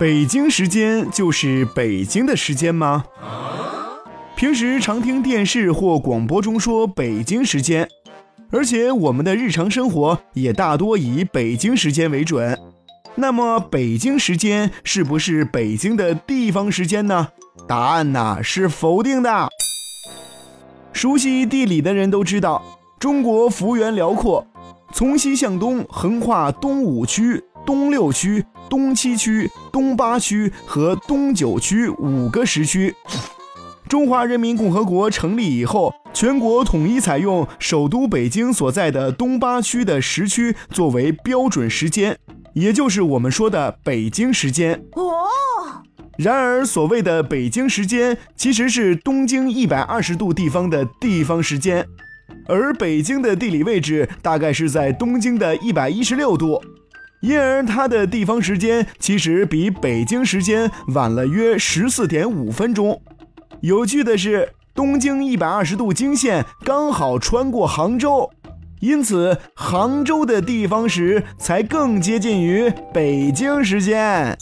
[0.00, 3.04] 北京时间就是北京的时间吗？
[4.34, 7.86] 平时常听电视或广播中说北京时间，
[8.50, 12.58] 而且我们的日常生活也大多以北京时间为准。
[13.16, 17.28] 那么，北京时间是不是北京的地方时间呢？
[17.68, 19.50] 答案呐是否定的。
[20.94, 24.46] 熟悉地理的人都知道，中国幅员辽阔，
[24.94, 27.44] 从西向东横跨东五区。
[27.70, 32.92] 东六区、东七区、东八区和东九区五个时区。
[33.88, 42.18] 中华人民共和国成立以后，全国统一采用首都北京所在的东八区的时区作为标准时间，
[42.54, 44.74] 也就是我们说的北京时间。
[44.94, 45.28] 哦。
[46.18, 51.86] 然而，所谓的北京时间其实是东经一百二十度地方的地方时间，
[52.48, 56.60] 而北京的地理位置大概是在东经的一百一十六度。
[57.20, 63.00] 因而，它的地方时间其实比北京时间晚了约十四点五分钟。
[63.60, 68.30] 有趣的是，东经一百二十度经线刚好穿过杭州，
[68.80, 74.36] 因此杭州的地方时才更接近于北京时间。